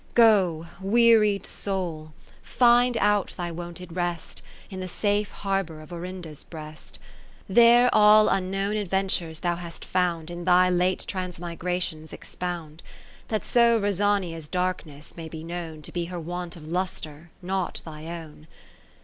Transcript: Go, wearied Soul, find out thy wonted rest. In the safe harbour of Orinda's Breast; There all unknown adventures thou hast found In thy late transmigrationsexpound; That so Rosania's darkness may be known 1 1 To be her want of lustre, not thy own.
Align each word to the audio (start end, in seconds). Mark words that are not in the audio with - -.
Go, 0.15 0.65
wearied 0.81 1.45
Soul, 1.45 2.13
find 2.41 2.97
out 2.97 3.35
thy 3.37 3.51
wonted 3.51 3.95
rest. 3.95 4.41
In 4.71 4.79
the 4.79 4.87
safe 4.87 5.29
harbour 5.29 5.79
of 5.79 5.93
Orinda's 5.93 6.43
Breast; 6.43 6.97
There 7.47 7.87
all 7.93 8.27
unknown 8.27 8.77
adventures 8.77 9.41
thou 9.41 9.57
hast 9.57 9.85
found 9.85 10.31
In 10.31 10.43
thy 10.45 10.71
late 10.71 11.05
transmigrationsexpound; 11.07 12.79
That 13.27 13.45
so 13.45 13.79
Rosania's 13.79 14.47
darkness 14.47 15.15
may 15.15 15.29
be 15.29 15.43
known 15.43 15.69
1 15.69 15.71
1 15.73 15.81
To 15.83 15.91
be 15.91 16.05
her 16.05 16.19
want 16.19 16.55
of 16.55 16.65
lustre, 16.65 17.29
not 17.43 17.83
thy 17.85 18.07
own. 18.07 18.47